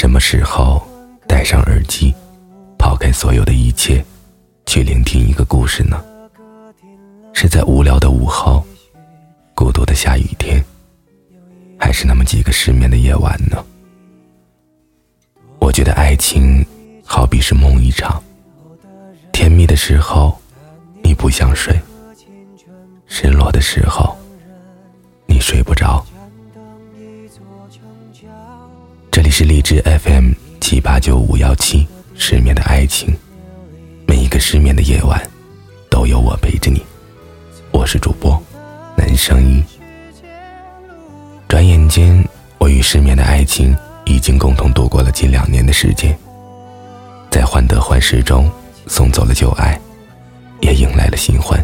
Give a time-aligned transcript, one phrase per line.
[0.00, 0.80] 什么时候
[1.26, 2.14] 戴上耳机，
[2.78, 4.00] 抛开所有的一切，
[4.64, 6.00] 去聆听一个故事呢？
[7.34, 8.64] 是在无聊的午后，
[9.56, 10.64] 孤独的下雨天，
[11.76, 13.60] 还是那么几个失眠的夜晚呢？
[15.58, 16.64] 我觉得爱情
[17.04, 18.22] 好比是梦一场，
[19.32, 20.40] 甜蜜的时候
[21.02, 21.76] 你不想睡，
[23.08, 24.16] 失落的时候
[25.26, 26.06] 你睡不着。
[29.28, 33.14] 里是荔枝 FM 七八九五幺七，失眠的爱情，
[34.06, 35.22] 每一个失眠的夜晚
[35.90, 36.82] 都有我陪着你。
[37.70, 38.42] 我是主播
[38.96, 39.62] 男声音。
[41.46, 43.76] 转眼间，我与失眠的爱情。
[44.06, 46.18] 已经共同度过了近两年的时间，
[47.30, 48.50] 在患得患失中
[48.86, 49.78] 送走了旧爱，
[50.62, 51.62] 也迎来了新欢。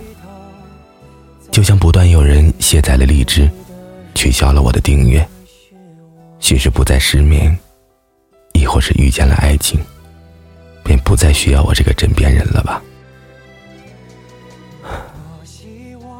[1.50, 3.50] 就像不断有人卸载了荔枝，
[4.14, 5.26] 取消了我的订阅，
[6.38, 7.56] 许是不再失眠，
[8.52, 9.80] 亦或是遇见了爱情，
[10.84, 12.82] 便不再需要我这个枕边人了吧？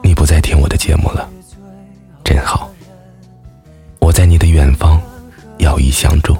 [0.03, 1.29] 你不再听我的节目了，
[2.23, 2.71] 真好。
[4.01, 5.01] 我在你的远方。
[5.59, 6.37] 遥一相助，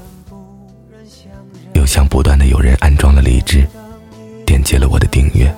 [1.75, 3.67] 又像不断的有人安装了荔枝，
[4.45, 5.55] 点击了我的订阅，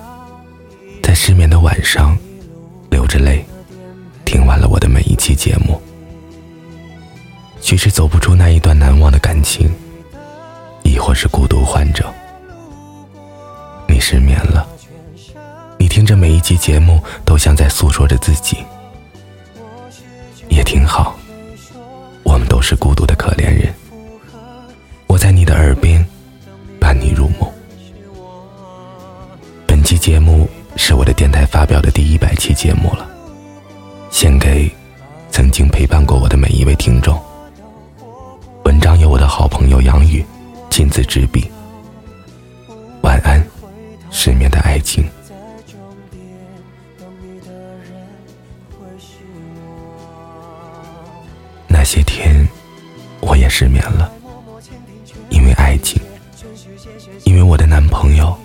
[1.01, 2.17] 在失眠的晚上，
[2.91, 3.43] 流着泪，
[4.25, 5.81] 听完了我的每一期节目。
[7.67, 9.69] 许是走不出那一段难忘的感情，
[10.85, 12.09] 亦或是孤独患者，
[13.89, 14.65] 你失眠了，
[15.77, 18.63] 你听着每一期节目，都像在诉说着自己，
[20.47, 21.13] 也挺好。
[22.23, 23.73] 我们都是孤独的可怜人。
[25.07, 26.01] 我在你的耳边
[26.79, 27.51] 伴你入梦。
[29.65, 33.05] 本期节目是我的电台发表的第一百期节目了，
[34.09, 34.73] 献给
[35.29, 37.21] 曾经陪伴过我的每一位听众。
[38.67, 40.21] 文章由我的好朋友杨宇
[40.69, 41.49] 亲自执笔。
[43.01, 43.41] 晚安，
[44.11, 45.09] 失眠的爱情。
[51.65, 52.45] 那些天，
[53.21, 54.11] 我也失眠了，
[55.29, 56.01] 因为爱情，
[57.23, 58.37] 因为我的男朋友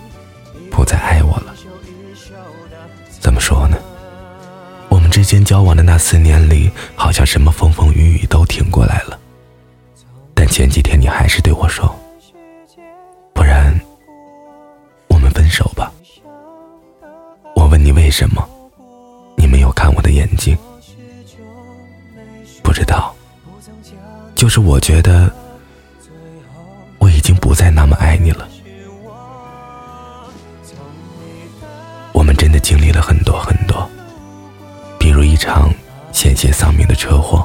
[0.71, 1.53] 不再爱我了。
[3.19, 3.77] 怎么说呢？
[4.87, 9.19] 我们之间交往的那四年里，好像什么风风雨雨都挺过来了。
[10.53, 11.83] 前几天你还是对我说
[13.33, 13.73] ：“不然，
[15.07, 15.91] 我们分手吧。”
[17.57, 18.47] 我问你为什么，
[19.35, 20.55] 你没有看我的眼睛，
[22.61, 23.15] 不知道。
[24.35, 25.27] 就是我觉得
[26.99, 28.47] 我已经不再那么爱你了。
[32.13, 33.89] 我们真的经历了很多很多，
[34.99, 35.73] 比如一场
[36.11, 37.43] 险些丧命的车祸。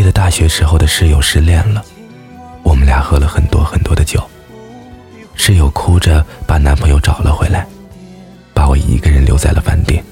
[0.00, 1.84] 记得大学时候的室友失恋了，
[2.62, 4.18] 我们俩喝了很多很多的酒，
[5.34, 7.66] 室友哭着把男朋友找了回来，
[8.54, 10.02] 把我一个人留在了饭店。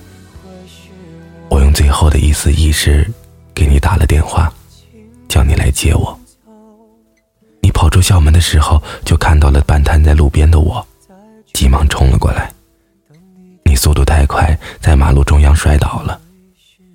[1.48, 3.10] 我用最后的一丝意识
[3.54, 4.52] 给你打了电话。
[5.26, 6.20] 叫你来接我。
[7.62, 10.86] 你跑出校门的时候，就看到了半瘫在路边的我，
[11.54, 12.52] 急忙冲了过来。
[13.64, 16.20] 你速度太快，在马路中央摔倒了，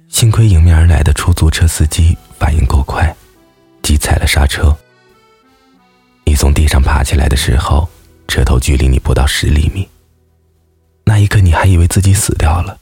[0.10, 3.16] 幸亏迎面而来的出租车司机反应够快，
[3.82, 4.76] 急踩了刹车。
[6.26, 7.88] 你从地上爬起来的时候，
[8.28, 9.88] 车头距离你不到十厘米。
[11.06, 12.78] 那一刻，你还以为自己死掉了，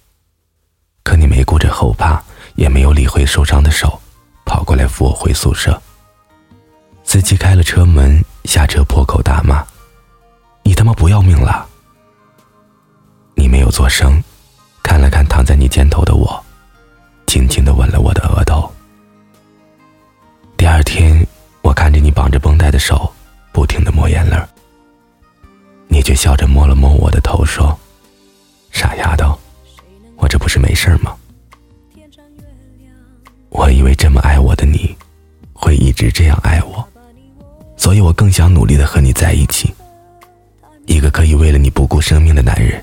[1.04, 2.22] 可你没顾着后怕，
[2.56, 4.00] 也没有理会受伤的手。
[4.46, 5.82] 跑过来扶我回宿舍。
[7.04, 9.66] 司机开了车门，下车破口大骂
[10.64, 11.68] ：“你他妈不要命了！”
[13.36, 14.22] 你没有作声，
[14.84, 16.44] 看了看躺在你肩头的我，
[17.28, 18.72] 轻轻的吻了我的额头。
[20.62, 21.26] 第二天，
[21.64, 23.12] 我看着你绑着绷带的手，
[23.52, 24.38] 不停的抹眼泪
[25.88, 27.76] 你却笑着摸了摸我的头，说
[28.70, 29.36] ：“傻丫头，
[30.18, 31.16] 我这不是没事吗？”
[33.50, 34.96] 我以为这么爱我的你，
[35.52, 36.88] 会一直这样爱我，
[37.76, 39.74] 所以我更想努力的和你在一起。
[40.86, 42.80] 一个可以为了你不顾生命的男人，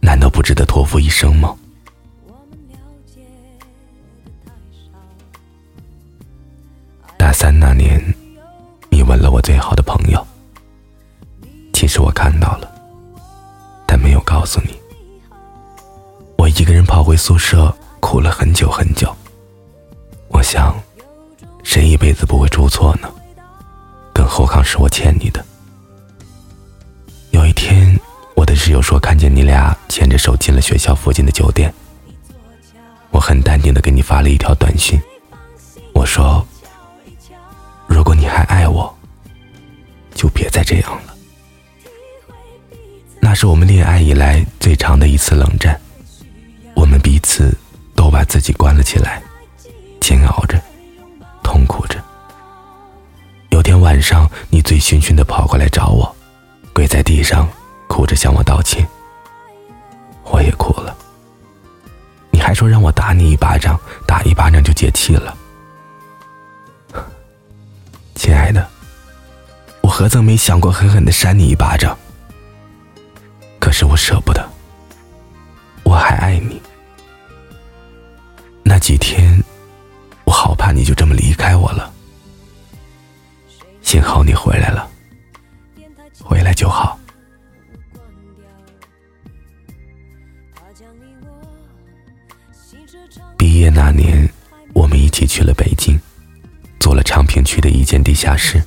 [0.00, 1.54] 难道不值得托付一生吗？
[7.34, 8.00] 三那年，
[8.88, 10.24] 你吻了我最好的朋友。
[11.72, 12.70] 其实我看到了，
[13.86, 14.78] 但没有告诉你。
[16.38, 19.14] 我一个人跑回宿舍，哭了很久很久。
[20.28, 20.74] 我想，
[21.64, 23.12] 谁一辈子不会出错呢？
[24.14, 25.44] 更何况是我欠你的。
[27.32, 27.98] 有一天，
[28.36, 31.74] 我的室友说看见你俩牵着手进了学校附近的酒店。
[33.10, 34.96] 我很很淡定的给你发了一条短信，
[35.92, 36.46] 我说
[37.94, 38.92] ：“如果你还爱我，
[40.16, 41.14] 就别再这样了。”
[43.22, 45.80] 那是我们恋爱以来最长的一次冷战，
[46.74, 47.56] 我们彼此
[47.94, 49.22] 都把自己关了起来，
[50.00, 50.60] 煎熬着，
[51.40, 52.02] 痛苦着。
[53.50, 56.12] 有天晚上，你醉醺醺的跑过来找我，
[56.72, 57.48] 跪在地上，
[57.86, 58.84] 哭着向我道歉。
[60.24, 60.96] 我也哭了。
[62.32, 65.36] 你还说让我打你一巴掌，打一巴掌就解气了。
[68.14, 68.66] 亲爱的，
[69.82, 71.96] 我何曾没想过狠狠的扇你一巴掌？
[73.60, 74.48] 可是我舍不得，
[75.84, 76.60] 我还爱你。
[78.62, 79.42] 那几天，
[80.24, 81.92] 我好怕你就这么离开我了。
[83.82, 84.88] 幸好你回来了，
[86.22, 86.98] 回来就好。
[93.36, 94.28] 毕业那年，
[94.72, 95.98] 我们一起去了北京，
[97.14, 98.60] 昌平区的一间地下室，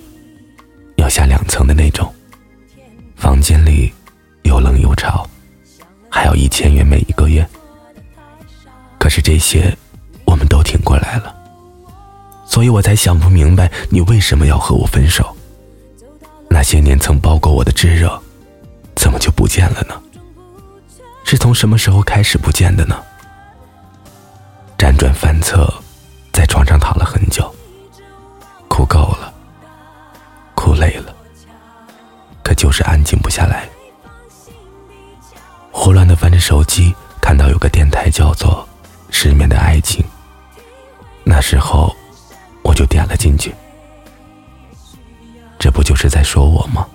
[0.95, 2.09] 要下两层的那种，
[3.17, 3.93] 房间里。
[4.43, 5.29] 又冷又潮，
[6.09, 7.45] 还要一千元每一个月。
[8.97, 9.77] 可是这些
[10.23, 11.35] 我们都挺过来了，
[12.45, 15.35] 所以我才想不明白你为什么要和我分手。
[16.49, 18.17] 那些年曾包裹我的炙热，
[18.95, 20.01] 怎么就不见了呢？
[21.25, 22.97] 是从什么时候开始不见的呢？
[24.77, 25.69] 辗转反侧，
[26.31, 27.53] 在床上躺了很久，
[28.77, 29.33] 哭够了，
[30.53, 31.11] 哭累了，
[32.43, 33.67] 可就是安静不下来。
[35.71, 38.67] 胡乱的翻着手机，看到有个电台叫做
[39.15, 40.05] 《失眠的爱情》。
[41.23, 41.91] 那时候，
[42.61, 43.51] 我就点了进去。
[45.57, 46.85] 这不就是在说我吗？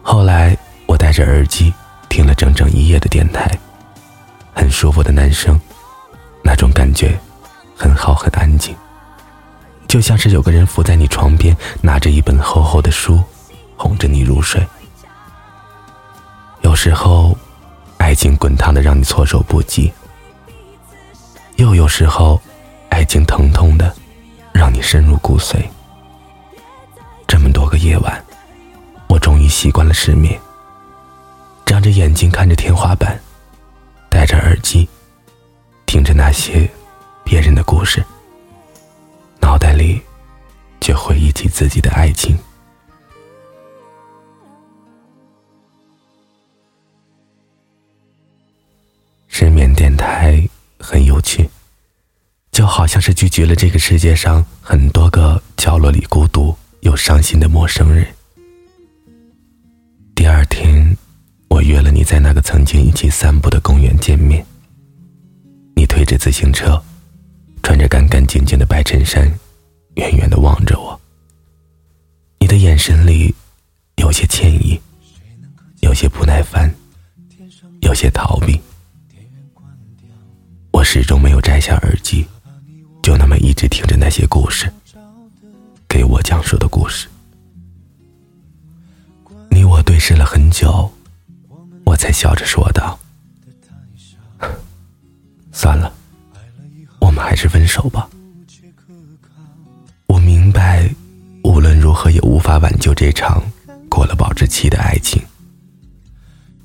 [0.00, 0.56] 后来，
[0.86, 1.74] 我戴着耳机
[2.08, 3.50] 听了整整一夜的电台，
[4.54, 5.60] 很舒服的男声，
[6.44, 7.18] 那种感觉
[7.76, 8.76] 很好，很安静，
[9.88, 13.20] 就像是有个人伏在你床边，拿着一本厚厚的书，
[13.74, 14.64] 哄着你入睡。
[16.60, 17.36] 有时候，
[17.96, 19.90] 爱情滚烫的让你措手不及；
[21.56, 22.38] 又有时候，
[22.90, 23.90] 爱情疼痛的
[24.52, 25.56] 让你深入骨髓。
[27.26, 28.22] 这么多个夜晚，
[29.08, 30.38] 我终于习惯了失眠，
[31.64, 33.18] 张着眼睛看着天花板，
[34.10, 34.86] 戴着耳机，
[35.86, 36.70] 听着那些
[37.24, 38.04] 别人的故事，
[39.48, 39.98] 脑袋里
[40.78, 42.36] 却回忆起自己的爱情。
[49.26, 50.46] 失眠电台
[50.78, 51.48] 很有趣，
[52.52, 58.06] 就好像是聚集了这个世界上很多个角落里孤独又伤心的陌生人。
[60.14, 60.94] 第二天，
[61.48, 64.44] 我约了你在那个曾经一起散步的公园见面。
[65.74, 66.78] 你推着自行车，
[67.68, 69.30] 穿着干干净净的白衬衫，
[69.96, 70.98] 远远的望着我。
[72.40, 73.34] 你的眼神里
[73.96, 74.80] 有些歉意，
[75.80, 76.74] 有些不耐烦，
[77.82, 78.58] 有些逃避。
[80.70, 82.26] 我始终没有摘下耳机，
[83.02, 84.72] 就那么一直听着那些故事，
[85.86, 87.06] 给我讲述的故事。
[89.50, 90.90] 你我对视了很久，
[91.84, 92.98] 我才笑着说道
[95.52, 95.92] ：“算了，
[97.18, 98.08] 还是分手吧。”
[100.06, 100.88] 我明白，
[101.42, 103.42] 无论如何也无法挽救这场
[103.88, 105.20] 过了保质期的爱情。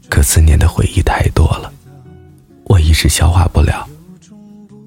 [0.10, 1.74] 可思念的回忆太多了，
[2.66, 3.88] 我一时消化不了。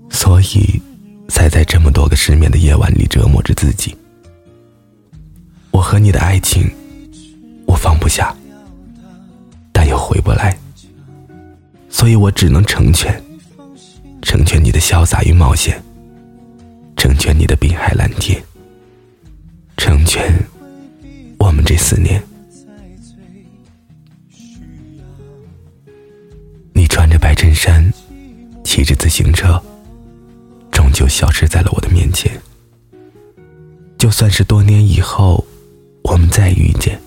[0.08, 0.80] 所以，
[1.28, 3.94] 才在这么多个失眠的夜晚里折磨着自己。
[5.70, 6.70] 我和你的爱情，
[7.66, 8.34] 我放不下，
[9.72, 10.56] 但又回不来，
[11.90, 13.22] 所以我只能成全，
[14.26, 15.80] 成全你的潇洒与冒险，
[16.96, 18.42] 成全你的碧海蓝天，
[19.76, 20.36] 成全
[21.38, 22.20] 我们这四年。
[26.72, 27.88] 你穿着白衬衫，
[28.64, 29.62] 骑着自行车。
[30.72, 32.30] 终究消失在了我的面前。
[33.96, 35.46] 就算是多年以后，
[36.02, 37.00] 我们再遇见，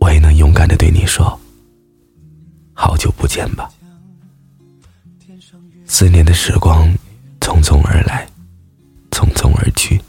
[0.00, 1.38] 我也能勇敢的对你说
[2.74, 3.70] ：“好久不见吧。”
[5.92, 6.88] 四年的时光
[7.40, 8.24] 匆匆而来，
[9.10, 10.00] 匆匆而去。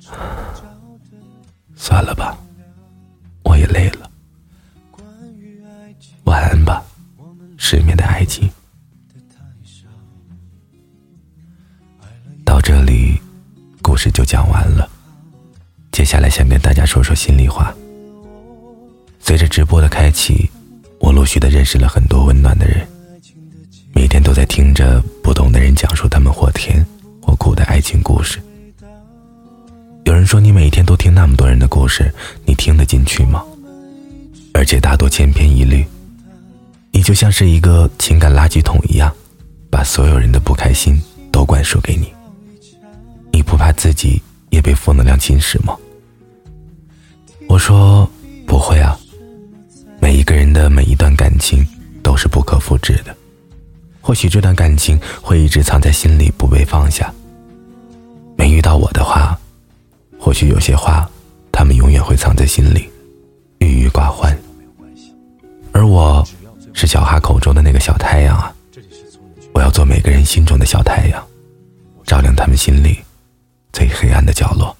[1.76, 2.34] 算了吧，
[3.44, 4.10] 我也累了。
[6.24, 6.82] 晚安吧，
[7.58, 8.50] 失眠的爱情。
[12.46, 13.20] 到这里，
[13.82, 14.88] 故事就讲完了。
[15.92, 17.72] 接下来想跟大家说说心里话。
[19.20, 20.50] 随着直播的开启，
[20.98, 22.88] 我陆续的认识了很多温暖的人。
[23.98, 26.86] 每天都在听着不懂的人讲述他们或甜
[27.20, 28.38] 或苦的爱情故事。
[30.04, 32.14] 有人说，你每天都听那么多人的故事，
[32.46, 33.42] 你听得进去吗？
[34.54, 35.84] 而且大多千篇一律。
[36.92, 39.12] 你就像是一个情感垃圾桶一样，
[39.68, 40.96] 把所有人的不开心
[41.32, 42.06] 都灌输给你。
[43.32, 45.76] 你不怕自己也被负能量侵蚀吗？
[47.48, 48.08] 我说
[48.46, 48.96] 不会啊。
[50.00, 51.66] 每一个人的每一段感情
[52.00, 53.12] 都是不可复制的。
[54.08, 57.12] 或许这段感情会一直藏在心里不被放下。
[58.38, 59.38] 没遇到我的话，
[60.18, 61.06] 或许有些话，
[61.52, 62.88] 他们永远会藏在心里，
[63.58, 64.34] 郁郁寡欢。
[65.72, 66.26] 而我。
[66.72, 68.54] 是小哈口中的那个小太阳啊！
[69.52, 71.22] 我要做每个人心中的小太阳，
[72.06, 73.00] 照亮他们心里
[73.72, 74.74] 最黑暗的角落。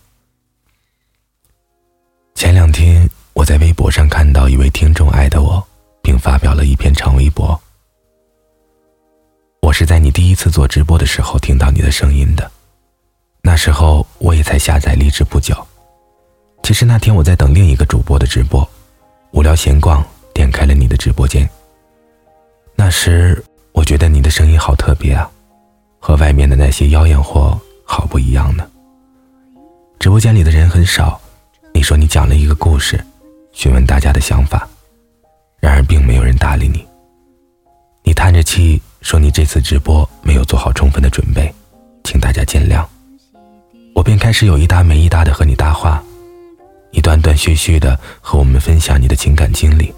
[2.36, 5.62] 前两天我在微博上看到一位听众艾特我，
[6.00, 7.60] 并发表了一篇长微博。
[9.68, 12.50] 我是在你第一次做直播的时候听到你的声音的，
[13.42, 15.54] 那时候我也才下载荔枝不久。
[16.62, 18.66] 其实那天我在等另一个主播的直播，
[19.32, 21.46] 无聊闲逛，点开了你的直播间。
[22.76, 25.30] 那时我觉得你的声音好特别啊，
[25.98, 28.66] 和外面的那些妖艳货好不一样呢。
[29.98, 31.20] 直播间里的人很少，
[31.74, 32.98] 你说你讲了一个故事，
[33.52, 34.66] 询问大家的想法，
[35.60, 36.82] 然而并没有人搭理你。
[38.02, 41.52] 你叹着气说你这次直播没有做好充分的准备，
[42.04, 42.84] 请大家见谅。
[43.94, 46.02] 我便开始有一搭没一搭的和你搭话，
[46.92, 49.92] 你断断续续的和我们分享你的情感经历，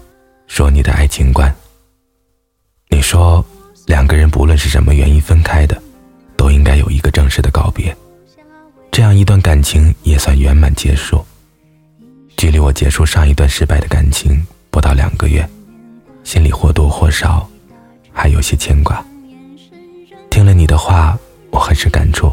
[0.47, 1.53] 说你的爱情观。
[2.89, 3.43] 你说，
[3.87, 5.81] 两个人不论是什么原因分开的，
[6.35, 7.95] 都应该有一个正式的告别，
[8.91, 11.25] 这样一段感情也算圆满结束。
[12.37, 15.47] 距离我结束上一段失败的感情不到两个月，
[16.23, 17.47] 心里或多或少
[18.13, 19.03] 还有些牵挂。
[20.29, 21.17] 听了你的话，
[21.51, 22.31] 我很是感触。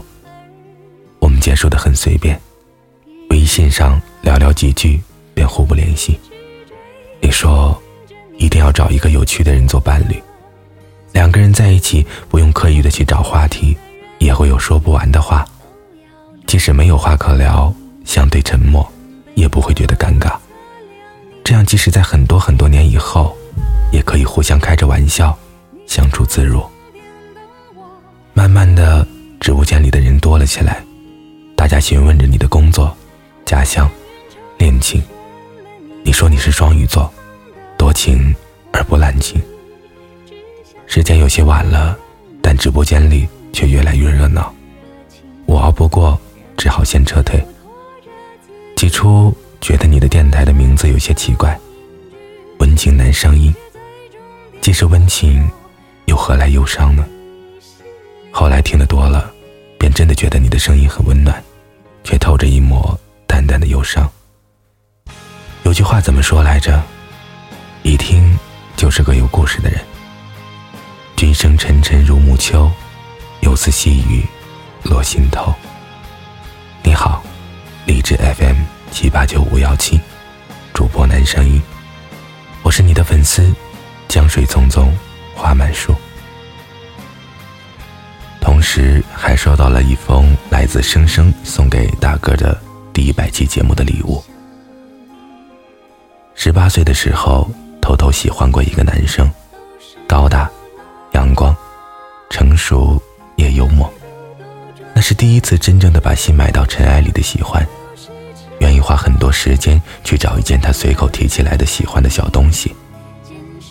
[1.19, 2.41] 我们结束的很随便，
[3.31, 5.01] 微信上聊聊几句
[5.35, 6.19] 便互不联系。
[7.21, 7.77] 你说，
[8.39, 10.23] 一定要找一个有趣的人做伴侣。
[11.13, 13.77] 两个人在一起，不用刻意的去找话题，
[14.19, 15.45] 也会有说不完的话。
[16.47, 18.87] 即使没有话可聊，相对沉默，
[19.35, 20.33] 也不会觉得尴尬。
[21.43, 23.37] 这样，即使在很多很多年以后，
[23.91, 25.37] 也可以互相开着玩笑，
[25.89, 26.63] 相处自如。
[28.35, 29.05] 慢慢的，
[29.41, 30.85] 直播间里的人多了起来，
[31.57, 32.97] 大家询问着你的工作、
[33.45, 33.91] 家乡、
[34.59, 35.03] 恋情。
[36.05, 37.13] 你说你是双鱼座，
[37.77, 38.33] 多情
[38.71, 39.43] 而不滥情。
[40.87, 41.99] 时间有些晚了，
[42.41, 44.55] 但直播间里却越来越热闹。
[45.47, 46.19] 我熬不过，
[46.57, 47.43] 只好先撤退。
[48.77, 51.59] 起初觉得你的电台的名字有些奇怪
[52.61, 53.53] ，“温情男声音”，
[54.63, 55.51] 既是温情，
[56.09, 57.07] 又何来忧伤呢？
[58.33, 59.31] 后来听得多了，
[59.79, 61.45] 便真的觉得你的声音很温暖，
[62.03, 64.11] 却透着一抹淡淡的忧伤。
[65.65, 66.83] 有句话怎么说来着？
[67.83, 68.39] 一听
[68.75, 69.79] 就是个有故事的人。
[71.15, 72.71] 君生沉沉如暮秋，
[73.43, 74.25] 犹似细雨
[74.85, 75.53] 落心头。
[76.83, 77.23] 你好，
[77.85, 78.57] 荔枝 FM
[78.91, 80.01] 七八九五幺七，
[80.73, 81.61] 主播男声音，
[82.63, 83.55] 我是你的粉丝，
[84.09, 84.89] 江水匆匆
[85.39, 85.95] 花满树。
[88.41, 92.61] 同时还收到了一封来自生生送给大哥的
[92.93, 94.23] 第一百期节目的礼物。
[96.35, 97.49] 十八岁的时候，
[97.81, 99.31] 偷偷喜欢过一个男生，
[100.07, 100.51] 高大。
[101.13, 101.57] 阳光，
[102.31, 103.01] 成熟
[103.37, 103.91] 也幽默，
[104.95, 107.67] 那是第一次真正的把心埋到尘埃里的喜欢，
[108.61, 112.77] 愿意花很多时间去找一件他随口提起来的喜欢的小东西，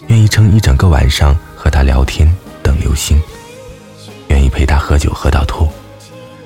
[0.08, 2.26] 愿意撑一整个晚上和他聊天
[2.64, 3.22] 等流星，
[4.30, 5.68] 愿意陪他喝酒喝到吐，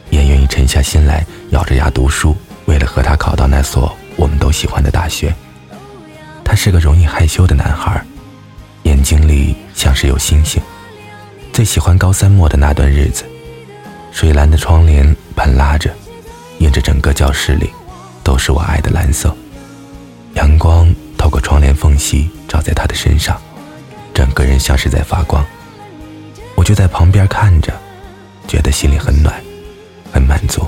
[0.09, 2.35] 也愿意沉下心来咬着牙读书，
[2.65, 5.31] 为了和他考到那所我们都喜欢的大学。
[6.43, 8.03] 他是个容易害羞的男孩，
[8.81, 10.59] 眼睛里像是有星星。
[11.53, 13.23] 最喜欢高三末的那段日子，
[14.11, 15.93] 水蓝的窗帘半拉着，
[16.57, 17.69] 映着整个教室里
[18.23, 19.31] 都是我爱的蓝色。
[20.33, 23.39] 阳光透过窗帘缝隙照在他的身上，
[24.13, 25.45] 整个人像是在发光。
[26.55, 27.73] 我就在旁边看着，
[28.47, 29.33] 觉得心里很暖，
[30.11, 30.67] 很满足。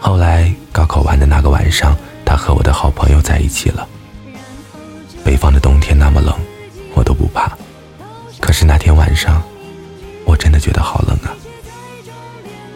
[0.00, 3.86] 后来高考完的那个晚上，他和我的好朋友在一起了。
[5.24, 6.34] 北方的冬天那么冷，
[6.94, 7.56] 我都不怕。
[8.40, 9.40] 可是那天晚上，
[10.24, 11.30] 我真的觉得好冷啊。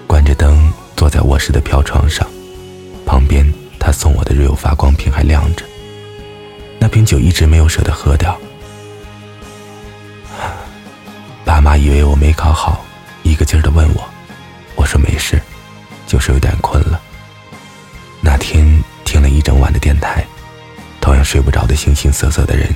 [0.06, 2.24] 关着灯，坐在卧室的飘窗上，
[3.04, 5.64] 旁边他送我的日有发光瓶还亮着，
[6.78, 8.38] 那瓶酒一直没有舍得喝掉。
[11.56, 12.84] 爸妈以为我没考好，
[13.22, 14.06] 一个劲儿的问我。
[14.74, 15.40] 我说没事，
[16.06, 17.00] 就是有点困了。
[18.20, 18.62] 那天
[19.06, 20.22] 听了一整晚的电台，
[21.00, 22.68] 同样睡不着的形形色色的人，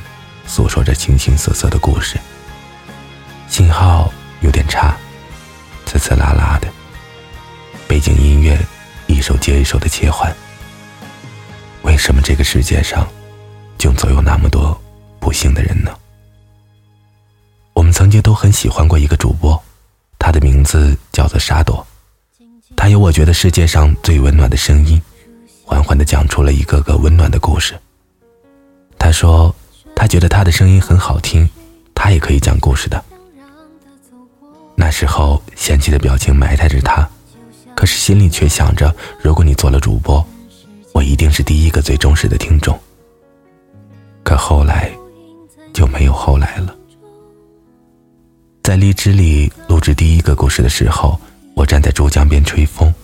[0.47, 2.19] 诉说着形形色色的故事。
[3.49, 4.11] 信号
[4.41, 4.97] 有点差，
[5.87, 6.67] 呲呲啦啦的。
[7.87, 8.59] 背景音乐
[9.07, 10.35] 一首接一首的切换。
[11.83, 13.07] 为什么这个世界上，
[13.77, 14.81] 就总有那么多
[15.21, 15.95] 不幸的人呢？
[17.91, 19.61] 曾经都很喜欢过一个主播，
[20.19, 21.87] 他的名字叫做沙朵。
[22.77, 25.01] 他有我觉得世界上最温暖的声音，
[25.65, 27.79] 缓缓地讲出了一个个温暖的故事。
[28.99, 29.55] 他说，
[29.95, 31.49] 他觉得他的声音很好听，
[31.95, 33.03] 他也可以讲故事的。
[34.75, 37.09] 那时候嫌弃的表情埋汰着他，
[37.75, 40.25] 可是心里却想着，如果你做了主播，
[40.93, 42.79] 我一定是第一个最忠实的听众。
[44.23, 44.91] 可后来，
[45.73, 46.75] 就没有后来了。
[48.71, 51.19] 在荔枝里录制第一个故事的时候。
[51.55, 52.95] 我站在珠江边吹风，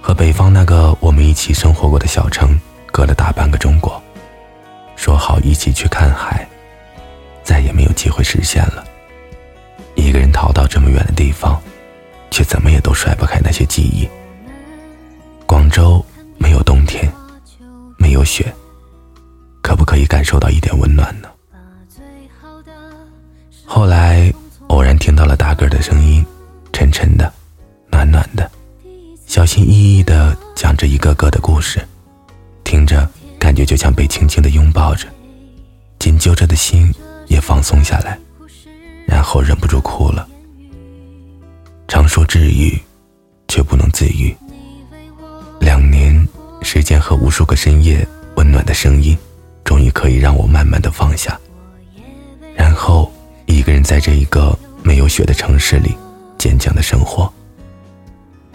[0.00, 2.58] 和北方那个我们一起生活过的小城
[2.90, 4.02] 隔了大半个中国。
[4.96, 6.48] 说好一起去看海，
[7.44, 8.82] 再也没有机会实现了。
[9.94, 11.60] 一个人逃到这么远的地方，
[12.30, 14.08] 却怎么也都甩不开那些记忆。
[15.44, 16.02] 广州
[16.38, 17.12] 没有冬天，
[17.98, 18.50] 没有雪，
[19.60, 21.28] 可不可以感受到一点温暖呢？
[23.70, 24.07] 后来
[30.98, 31.80] 一个个的故事，
[32.64, 33.08] 听着
[33.38, 35.06] 感觉就像被轻轻的拥抱着，
[36.00, 36.92] 紧揪着的心
[37.28, 38.18] 也放松下来，
[39.06, 40.28] 然后忍不住哭了。
[41.86, 42.76] 常说治愈，
[43.46, 44.36] 却不能自愈。
[45.60, 46.28] 两年
[46.62, 49.16] 时间和无数个深夜温暖的声音，
[49.62, 51.38] 终于可以让我慢慢的放下，
[52.56, 53.08] 然后
[53.46, 55.96] 一个人在这一个没有雪的城市里，
[56.38, 57.32] 坚强的生活。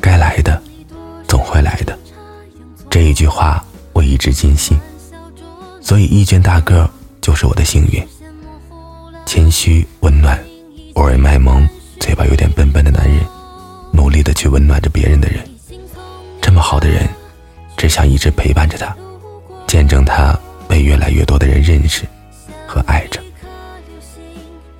[0.01, 0.61] 该来的，
[1.25, 1.97] 总会来的。
[2.93, 4.77] 这一句话我一直坚信，
[5.81, 6.87] 所以一卷大个
[7.21, 8.07] 就是我的幸运。
[9.25, 10.39] 谦虚、温暖，
[10.93, 11.67] 偶尔卖萌，
[11.99, 13.25] 嘴巴有点笨笨的男人，
[13.91, 15.43] 努力的去温暖着别人的人。
[16.39, 17.09] 这么好的人，
[17.75, 18.95] 只想一直陪伴着他，
[19.65, 22.03] 见证他被越来越多的人认识
[22.67, 23.19] 和爱着。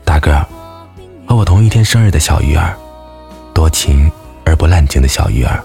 [0.06, 0.46] 大个儿，
[1.26, 2.78] 和我同一天生日的小鱼儿，
[3.56, 4.08] 多情。
[4.46, 5.64] 而不滥情的小鱼儿，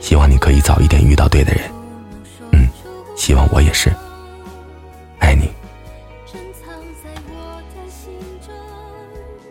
[0.00, 1.70] 希望你可以早一点遇到对的人。
[2.52, 2.68] 嗯，
[3.16, 3.92] 希望我也是。
[5.18, 5.50] 爱你。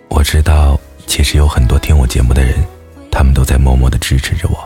[0.10, 2.56] 我知道，其实有很多听我节目的人，
[3.12, 4.58] 他们都在默默的支持着我，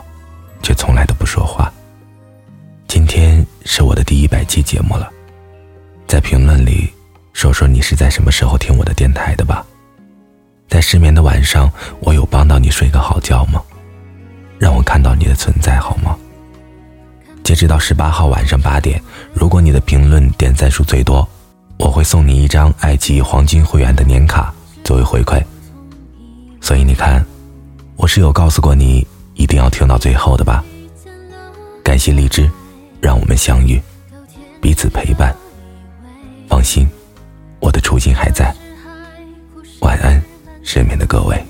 [0.64, 1.72] 却从来都不说话。
[2.88, 5.10] 今天是我的第一百期节目了，
[6.08, 6.90] 在评论里
[7.34, 9.66] 说说你是在什么时候听我的电台的吧。
[10.70, 13.62] 在失眠的晚上，我有帮到你睡个好觉吗？
[14.62, 16.16] 让我看到你的存在好吗？
[17.44, 19.02] 截止到十八号晚上八点，
[19.34, 21.28] 如果你的评论点赞数最多，
[21.80, 25.44] 我会送你一张爱奇艺黄金会员的年卡作为回馈。
[26.62, 27.26] 所以你看，
[27.96, 30.64] 我是有告诉过你一定要听到最后的吧？
[31.84, 32.48] 感谢荔枝，
[33.02, 33.82] 让我们相遇，
[34.62, 35.36] 彼此陪伴。
[36.48, 36.88] 放心，
[37.60, 38.56] 我的初心还在。
[39.80, 40.22] 晚安，
[40.62, 41.44] 失眠的各位。